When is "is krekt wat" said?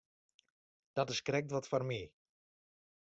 1.13-1.67